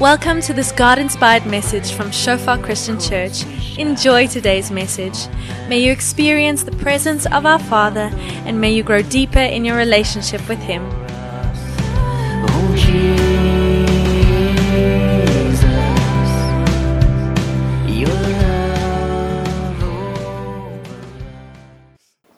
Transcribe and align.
Welcome 0.00 0.40
to 0.48 0.54
this 0.54 0.72
God 0.72 0.98
inspired 0.98 1.44
message 1.44 1.92
from 1.92 2.10
Shofar 2.10 2.56
Christian 2.56 2.98
Church. 2.98 3.44
Enjoy 3.76 4.26
today's 4.26 4.70
message. 4.70 5.28
May 5.68 5.80
you 5.80 5.92
experience 5.92 6.62
the 6.62 6.72
presence 6.72 7.26
of 7.26 7.44
our 7.44 7.58
Father 7.58 8.08
and 8.46 8.58
may 8.58 8.72
you 8.72 8.82
grow 8.82 9.02
deeper 9.02 9.40
in 9.40 9.62
your 9.62 9.76
relationship 9.76 10.40
with 10.48 10.58
Him. 10.60 10.80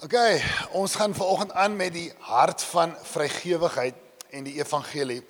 Okay, 0.02 0.42
ons 0.72 0.94
gaan 0.94 1.14
vanoggend 1.14 1.52
aan 1.52 1.76
met 1.76 1.92
die 1.92 2.12
hart 2.18 2.62
van 2.62 2.96
vrygewigheid 3.02 3.94
en 4.30 4.42
die 4.50 4.58
evangelie. 4.58 5.22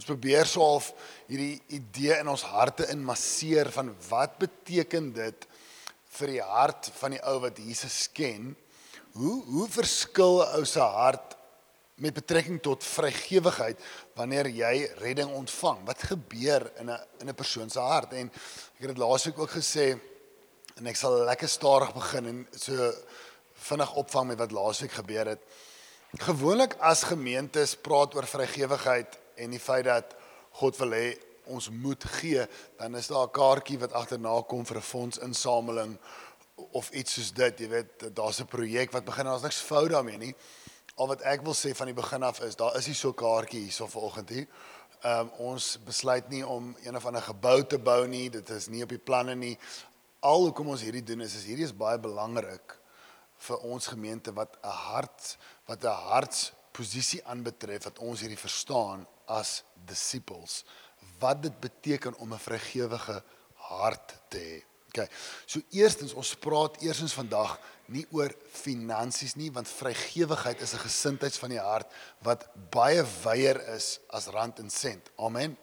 Ons 0.00 0.08
probeer 0.08 0.48
so 0.48 0.64
half 0.64 0.86
hierdie 1.28 1.58
idee 1.76 2.14
in 2.22 2.28
ons 2.32 2.46
harte 2.48 2.86
inmasseer 2.88 3.68
van 3.74 3.90
wat 4.08 4.38
beteken 4.40 5.10
dit 5.12 5.44
vir 6.16 6.32
die 6.32 6.40
hart 6.40 6.88
van 6.96 7.12
die 7.12 7.20
ou 7.28 7.34
wat 7.42 7.60
Jesus 7.60 8.06
ken? 8.16 8.54
Hoe 9.12 9.34
hoe 9.44 9.66
verskil 9.68 10.40
'n 10.40 10.56
ou 10.56 10.64
se 10.64 10.80
hart 10.80 11.36
met 12.00 12.16
betrekking 12.16 12.62
tot 12.64 12.84
vrygewigheid 12.84 13.76
wanneer 14.16 14.48
jy 14.48 14.88
redding 15.04 15.36
ontvang? 15.36 15.84
Wat 15.84 16.08
gebeur 16.08 16.72
in 16.80 16.88
'n 16.88 17.00
in 17.20 17.28
'n 17.28 17.34
persoon 17.34 17.68
se 17.68 17.80
hart? 17.80 18.12
En 18.12 18.32
ek 18.32 18.80
het 18.80 18.96
dit 18.96 19.04
laasweek 19.04 19.38
ook 19.38 19.52
gesê 19.52 20.00
en 20.76 20.86
ek 20.86 20.96
sal 20.96 21.24
lekker 21.28 21.48
stadig 21.48 21.92
begin 21.92 22.26
en 22.26 22.48
so 22.56 22.92
vinnig 23.68 23.94
opvang 23.94 24.28
met 24.28 24.38
wat 24.38 24.50
laasweek 24.50 24.92
gebeur 24.92 25.26
het. 25.26 25.40
Gewoonlik 26.16 26.74
as 26.80 27.04
gemeentes 27.04 27.76
praat 27.76 28.14
oor 28.14 28.26
vrygewigheid 28.26 29.20
en 29.40 29.50
die 29.50 29.62
feit 29.62 29.84
dat 29.88 30.14
God 30.60 30.78
wil 30.80 30.96
hê 30.96 31.08
ons 31.50 31.70
moet 31.70 32.04
gee, 32.20 32.46
dan 32.78 32.96
is 32.96 33.10
daar 33.10 33.26
'n 33.26 33.36
kaartjie 33.40 33.78
wat 33.78 33.92
agterna 33.92 34.42
kom 34.42 34.64
vir 34.66 34.76
'n 34.76 34.90
fondsinsameling 34.92 35.98
of 36.72 36.90
iets 36.90 37.12
soos 37.12 37.32
dit, 37.32 37.60
jy 37.60 37.68
weet, 37.68 38.14
daar's 38.14 38.40
'n 38.40 38.46
projek 38.46 38.92
wat 38.92 39.04
begin 39.04 39.26
en 39.26 39.32
daar's 39.32 39.42
niks 39.42 39.60
fout 39.60 39.90
daarmee 39.90 40.18
nie. 40.18 40.34
Al 40.94 41.06
wat 41.06 41.22
ek 41.22 41.42
wil 41.42 41.54
sê 41.54 41.74
van 41.74 41.86
die 41.86 41.94
begin 41.94 42.22
af 42.22 42.40
is 42.40 42.56
daar 42.56 42.76
is 42.76 42.86
nie 42.86 42.94
so 42.94 43.08
'n 43.08 43.14
kaartjie 43.14 43.60
hierso 43.60 43.86
vanoggend 43.86 44.28
hier. 44.28 44.46
Ehm 45.00 45.20
um, 45.20 45.30
ons 45.52 45.78
besluit 45.84 46.28
nie 46.28 46.46
om 46.46 46.76
een 46.84 46.96
of 46.96 47.06
ander 47.06 47.22
gebou 47.22 47.66
te 47.66 47.78
bou 47.78 48.06
nie, 48.06 48.30
dit 48.30 48.50
is 48.50 48.68
nie 48.68 48.82
op 48.82 48.88
die 48.88 48.98
planne 48.98 49.34
nie. 49.34 49.58
Al 50.20 50.42
hoekom 50.42 50.68
ons 50.68 50.82
hierdie 50.82 51.02
doen 51.02 51.20
is 51.20 51.34
is 51.34 51.44
hierdie 51.44 51.64
is 51.64 51.76
baie 51.76 51.98
belangrik 51.98 52.76
vir 53.38 53.58
ons 53.58 53.86
gemeente 53.86 54.32
wat 54.32 54.58
'n 54.62 54.68
hart 54.68 55.36
wat 55.66 55.84
'n 55.84 55.96
hartsposisie 56.70 57.20
aanbetref 57.26 57.84
wat 57.84 57.98
ons 57.98 58.20
hierdie 58.22 58.38
verstaan 58.38 59.06
as 59.26 59.62
disippels 59.86 60.64
wat 61.20 61.42
dit 61.42 61.60
beteken 61.60 62.16
om 62.18 62.32
'n 62.32 62.38
vrygewige 62.38 63.22
hart 63.54 64.14
te 64.30 64.38
hê. 64.38 64.64
Okay. 64.88 65.08
So 65.46 65.60
eerstens 65.70 66.12
ons 66.12 66.34
praat 66.34 66.80
eersens 66.80 67.12
vandag 67.12 67.60
nie 67.86 68.06
oor 68.10 68.34
finansies 68.52 69.34
nie 69.36 69.52
want 69.52 69.68
vrygewigheid 69.68 70.60
is 70.60 70.74
'n 70.74 70.86
gesindheid 70.86 71.36
van 71.36 71.50
die 71.50 71.60
hart 71.60 71.86
wat 72.22 72.48
baie 72.70 73.04
wyeer 73.24 73.60
is 73.74 74.00
as 74.08 74.26
rand 74.26 74.58
en 74.58 74.70
sent. 74.70 75.10
Amen. 75.16 75.56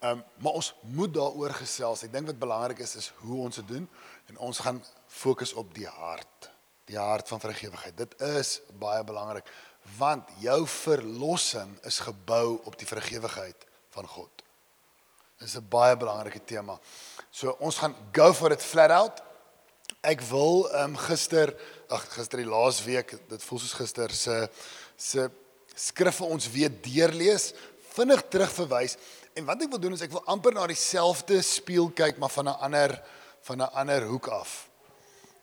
Ehm 0.00 0.10
um, 0.18 0.24
maar 0.38 0.52
ons 0.52 0.74
moet 0.80 1.14
daaroor 1.14 1.54
gesels. 1.54 2.02
Ek 2.02 2.12
dink 2.12 2.26
wat 2.26 2.38
belangrik 2.38 2.78
is 2.78 2.96
is 2.96 3.12
hoe 3.16 3.42
ons 3.42 3.56
dit 3.56 3.68
doen 3.68 3.88
en 4.26 4.38
ons 4.38 4.58
gaan 4.58 4.84
fokus 5.06 5.52
op 5.52 5.74
die 5.74 5.88
hart. 5.88 6.50
Die 6.84 6.98
hart 6.98 7.28
van 7.28 7.40
vrygewigheid. 7.40 7.96
Dit 7.96 8.20
is 8.20 8.60
baie 8.78 9.04
belangrik 9.04 9.46
want 9.98 10.28
jou 10.38 10.66
verlossing 10.66 11.78
is 11.88 11.98
gebou 11.98 12.60
op 12.64 12.78
die 12.78 12.86
vrygewigheid 12.86 13.66
van 13.94 14.06
God. 14.08 14.42
Dit 15.38 15.48
is 15.48 15.56
'n 15.56 15.68
baie 15.68 15.96
belangrike 15.96 16.44
tema. 16.44 16.78
So 17.30 17.56
ons 17.58 17.78
gaan 17.78 17.96
go 18.12 18.32
for 18.32 18.52
it 18.52 18.62
flat 18.62 18.90
out. 18.90 19.22
Ek 20.00 20.20
wil 20.20 20.68
ehm 20.70 20.90
um, 20.90 20.96
gister, 20.96 21.54
ag 21.88 22.14
gister 22.14 22.38
die 22.38 22.46
laas 22.46 22.84
week, 22.84 23.28
dit 23.28 23.42
voel 23.42 23.58
soos 23.58 23.72
gister 23.72 24.10
se 24.10 24.48
se 24.96 25.30
skrifte 25.74 26.24
ons 26.24 26.50
weer 26.50 26.70
deurlees, 26.82 27.52
vinnig 27.94 28.22
terugverwys 28.28 28.96
en 29.34 29.44
wat 29.44 29.62
ek 29.62 29.70
wil 29.70 29.80
doen 29.80 29.92
is 29.92 30.04
ek 30.04 30.12
wil 30.12 30.24
amper 30.24 30.52
na 30.52 30.66
dieselfde 30.66 31.42
speel 31.42 31.90
kyk 31.90 32.18
maar 32.18 32.30
van 32.30 32.48
'n 32.48 32.60
ander 32.60 33.02
van 33.42 33.58
'n 33.58 33.72
ander 33.74 34.02
hoek 34.06 34.26
af. 34.26 34.68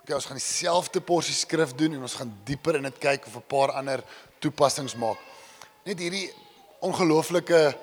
Okay, 0.09 0.17
ons 0.17 0.25
gaan 0.25 0.39
dieselfde 0.39 1.01
porsie 1.05 1.35
skrif 1.37 1.75
doen 1.77 1.93
en 1.93 2.01
ons 2.01 2.13
gaan 2.17 2.29
dieper 2.41 2.79
in 2.79 2.87
dit 2.87 2.95
kyk 2.97 3.27
of 3.29 3.35
'n 3.37 3.45
paar 3.45 3.71
ander 3.77 4.01
toepassings 4.41 4.95
maak. 4.97 5.19
Net 5.85 5.99
hierdie 5.99 6.33
ongelooflike 6.81 7.77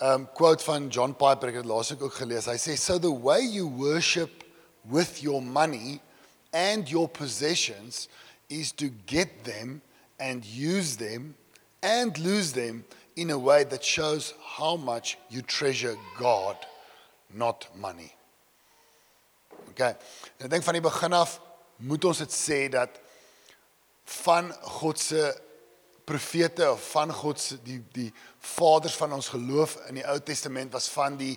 um 0.00 0.24
quote 0.32 0.64
van 0.64 0.88
John 0.88 1.12
Piper 1.12 1.48
ek 1.48 1.54
het 1.54 1.62
dit 1.62 1.72
laasweek 1.72 2.02
ook 2.02 2.14
gelees. 2.14 2.46
Hy 2.46 2.56
sê 2.56 2.78
so 2.78 2.98
the 2.98 3.12
way 3.12 3.44
you 3.44 3.68
worship 3.68 4.42
with 4.88 5.20
your 5.20 5.42
money 5.42 6.00
and 6.50 6.88
your 6.88 7.06
possessions 7.08 8.08
is 8.48 8.72
to 8.72 8.88
get 9.04 9.44
them 9.44 9.82
and 10.18 10.46
use 10.46 10.96
them 10.96 11.36
and 11.82 12.16
lose 12.16 12.52
them 12.52 12.86
in 13.16 13.30
a 13.30 13.38
way 13.38 13.64
that 13.64 13.84
shows 13.84 14.32
how 14.56 14.78
much 14.78 15.18
you 15.28 15.42
treasure 15.42 15.98
God, 16.16 16.56
not 17.28 17.68
money. 17.74 18.14
Okay. 19.68 19.94
En 20.38 20.48
ek 20.48 20.50
dink 20.50 20.64
van 20.64 20.72
die 20.72 20.88
begin 20.88 21.12
af 21.12 21.49
moet 21.80 22.04
ons 22.04 22.18
dit 22.18 22.32
sê 22.34 22.68
dat 22.72 23.00
van 24.22 24.52
God 24.80 24.98
se 24.98 25.22
profete 26.04 26.70
of 26.70 26.90
van 26.90 27.12
God 27.14 27.40
se 27.40 27.58
die 27.62 27.80
die 27.94 28.10
vaders 28.56 28.96
van 28.98 29.12
ons 29.12 29.30
geloof 29.32 29.76
in 29.88 30.00
die 30.00 30.06
Ou 30.06 30.18
Testament 30.20 30.72
was 30.72 30.88
van 30.90 31.16
die 31.20 31.36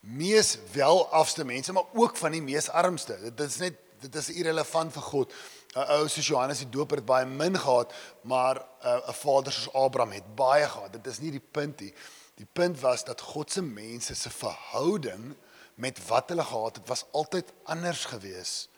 mees 0.00 0.56
welafste 0.72 1.44
mense 1.44 1.72
maar 1.72 1.88
ook 1.94 2.16
van 2.16 2.36
die 2.36 2.42
mees 2.42 2.68
armste. 2.68 3.18
Dit 3.30 3.46
is 3.46 3.60
net 3.62 3.78
dit 4.00 4.14
is 4.16 4.30
irrelevant 4.32 4.92
vir 4.92 5.02
God. 5.02 5.32
'n 5.76 5.86
Ou 5.96 6.08
soos 6.08 6.26
Johannes 6.26 6.62
die 6.64 6.70
Doper 6.72 7.02
het 7.02 7.06
baie 7.06 7.26
min 7.26 7.58
gehad, 7.58 7.92
maar 8.22 8.56
'n 8.56 9.02
uh, 9.08 9.12
vader 9.12 9.52
soos 9.52 9.72
Abraham 9.72 10.12
het 10.12 10.34
baie 10.34 10.68
gehad. 10.68 10.92
Dit 10.92 11.06
is 11.06 11.18
nie 11.18 11.30
die 11.30 11.46
punt 11.50 11.80
nie. 11.80 11.94
Die 12.34 12.48
punt 12.52 12.80
was 12.80 13.04
dat 13.04 13.20
God 13.20 13.52
se 13.52 13.62
mense 13.62 14.14
se 14.14 14.30
verhouding 14.30 15.36
met 15.74 16.06
wat 16.06 16.28
hulle 16.28 16.44
gehad 16.44 16.76
het 16.76 16.88
was 16.88 17.04
altyd 17.12 17.52
anders 17.64 18.04
geweest 18.04 18.68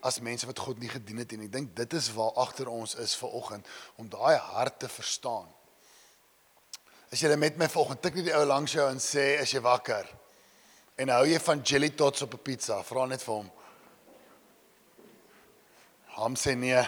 as 0.00 0.20
mense 0.20 0.46
wat 0.48 0.58
God 0.58 0.78
nie 0.80 0.88
gedien 0.88 1.20
het 1.20 1.32
en 1.32 1.44
ek 1.44 1.52
dink 1.52 1.74
dit 1.76 1.96
is 1.98 2.08
waar 2.16 2.32
agter 2.40 2.68
ons 2.72 2.94
is 3.02 3.14
ver 3.20 3.34
oggend 3.36 3.66
om 4.00 4.08
daai 4.08 4.36
hart 4.36 4.78
te 4.80 4.88
verstaan. 4.88 5.48
As 7.12 7.20
jy 7.20 7.34
met 7.36 7.58
my 7.58 7.68
vanoggend 7.68 8.02
tik 8.02 8.16
net 8.16 8.30
die 8.30 8.36
ou 8.36 8.44
langs 8.46 8.72
jou 8.72 8.86
en 8.88 9.00
sê 9.02 9.34
as 9.42 9.52
jy 9.52 9.60
wakker 9.64 10.08
en 11.00 11.12
hou 11.14 11.24
jy 11.26 11.40
van 11.42 11.62
jelly 11.64 11.90
tots 11.96 12.22
op 12.22 12.34
'n 12.34 12.44
pizza, 12.44 12.82
vra 12.82 13.06
net 13.06 13.22
vir 13.22 13.34
hom. 13.34 13.50
Hom 16.16 16.34
sê 16.36 16.54
nee. 16.54 16.84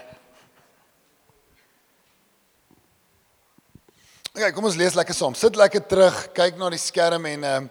Okay, 4.34 4.52
kom 4.52 4.64
ons 4.64 4.76
lees 4.76 4.94
lekker 4.94 5.14
saam. 5.14 5.34
Sit 5.34 5.56
lekker 5.56 5.86
terug, 5.86 6.32
kyk 6.32 6.56
na 6.56 6.70
die 6.70 6.78
skerm 6.78 7.26
en 7.26 7.44
ehm 7.44 7.64
um, 7.64 7.70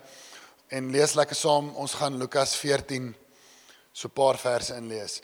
en 0.72 0.92
lees 0.92 1.14
lekker 1.14 1.36
saam. 1.36 1.76
Ons 1.76 1.94
gaan 1.94 2.18
Lukas 2.18 2.56
14 2.56 3.16
so 3.94 4.08
'n 4.08 4.14
paar 4.14 4.38
verse 4.38 4.76
inlees. 4.76 5.22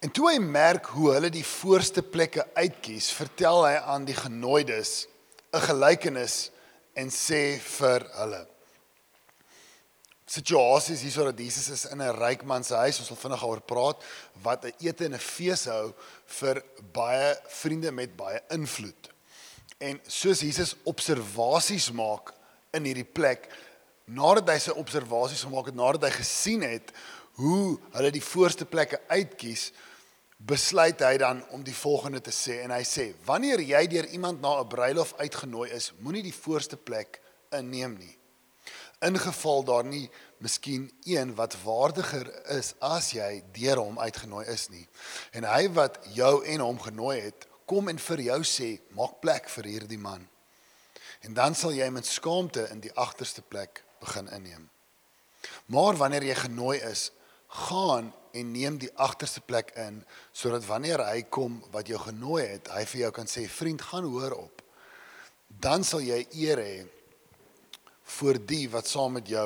En 0.00 0.10
toe 0.10 0.30
hy 0.30 0.38
merk 0.38 0.86
hoe 0.86 1.12
hulle 1.12 1.30
die 1.30 1.44
voorste 1.44 2.02
plekke 2.02 2.46
uitkies, 2.54 3.10
vertel 3.10 3.64
hy 3.64 3.76
aan 3.76 4.04
die 4.04 4.16
genooides 4.16 5.06
'n 5.52 5.60
gelykenis 5.60 6.50
en 6.94 7.08
sê 7.08 7.58
vir 7.58 8.06
hulle 8.14 8.46
situasies 10.34 11.02
hierso 11.04 11.26
dat 11.28 11.38
Jesus 11.38 11.68
is 11.68 11.84
in 11.92 12.00
'n 12.00 12.16
ryk 12.16 12.44
man 12.44 12.64
se 12.64 12.74
huis, 12.74 12.98
ons 12.98 13.08
wil 13.08 13.22
vinnig 13.24 13.40
daaroor 13.40 13.60
praat 13.60 14.04
wat 14.42 14.64
'n 14.64 14.72
ete 14.80 15.04
en 15.04 15.14
'n 15.14 15.18
fees 15.18 15.64
hou 15.64 15.92
vir 16.26 16.62
baie 16.92 17.36
vriende 17.46 17.92
met 17.92 18.16
baie 18.16 18.40
invloed. 18.50 19.10
En 19.78 20.00
soos 20.06 20.40
Jesus 20.40 20.76
observasies 20.84 21.90
maak 21.90 22.32
in 22.72 22.84
hierdie 22.84 23.12
plek, 23.12 23.48
nadat 24.06 24.48
hy 24.48 24.58
sy 24.58 24.70
observasies 24.70 25.42
gemaak 25.42 25.66
het, 25.66 25.74
nadat 25.74 26.02
hy 26.02 26.10
gesien 26.10 26.62
het 26.62 26.92
hoe 27.34 27.78
hulle 27.96 28.10
die 28.14 28.22
voorste 28.22 28.64
plekke 28.64 29.00
uitkies, 29.08 29.72
besluit 30.44 31.00
hy 31.00 31.16
dan 31.18 31.40
om 31.56 31.62
die 31.64 31.74
volgende 31.74 32.20
te 32.20 32.32
sê 32.34 32.60
en 32.62 32.70
hy 32.70 32.82
sê: 32.84 33.14
"Wanneer 33.24 33.60
jy 33.60 33.86
deur 33.86 34.06
iemand 34.06 34.40
na 34.40 34.60
'n 34.60 34.68
bruilof 34.68 35.14
uitgenooi 35.16 35.70
is, 35.70 35.92
moenie 35.98 36.22
die 36.22 36.34
voorste 36.34 36.76
plek 36.76 37.20
inneem 37.50 37.96
nie. 37.98 38.18
Ingeval 39.04 39.64
daar 39.64 39.84
nie 39.84 40.10
miskien 40.38 40.92
een 41.04 41.34
wat 41.34 41.56
waardiger 41.62 42.28
is 42.56 42.74
as 42.78 43.10
jy 43.10 43.42
deur 43.52 43.76
hom 43.76 43.98
uitgenooi 43.98 44.46
is 44.46 44.68
nie. 44.68 44.86
En 45.32 45.44
hy 45.44 45.68
wat 45.76 45.98
jou 46.14 46.44
en 46.44 46.60
hom 46.60 46.80
genooi 46.80 47.20
het, 47.20 47.46
kom 47.66 47.88
en 47.88 47.98
vir 47.98 48.20
jou 48.20 48.40
sê: 48.42 48.80
"Maak 48.90 49.20
plek 49.20 49.48
vir 49.48 49.64
hierdie 49.64 49.98
man." 49.98 50.28
En 51.20 51.34
dan 51.34 51.54
sal 51.54 51.72
jy 51.72 51.88
met 51.90 52.06
skaamte 52.06 52.68
in 52.70 52.80
die 52.80 52.92
agterste 52.92 53.42
plek 53.42 53.84
begin 54.00 54.28
inneem. 54.28 54.70
Maar 55.66 55.96
wanneer 55.96 56.22
jy 56.22 56.34
genooi 56.34 56.78
is, 56.78 57.10
gaan 57.48 58.12
en 58.34 58.50
neem 58.52 58.78
die 58.78 58.90
agterste 58.94 59.40
plek 59.40 59.72
in 59.78 60.00
sodat 60.32 60.66
wanneer 60.66 61.02
hy 61.06 61.22
kom 61.30 61.60
wat 61.74 61.90
jou 61.90 61.98
genooi 62.02 62.42
het, 62.46 62.70
hy 62.74 62.84
vir 62.90 63.00
jou 63.06 63.10
kan 63.20 63.30
sê 63.30 63.46
vriend, 63.50 63.82
gaan 63.82 64.06
hoor 64.10 64.34
op. 64.38 64.62
Dan 65.48 65.84
sal 65.86 66.02
jy 66.02 66.24
eer 66.34 66.62
hê 66.62 66.76
voor 68.18 68.38
die 68.46 68.66
wat 68.70 68.88
saam 68.90 69.16
met 69.18 69.28
jou 69.30 69.42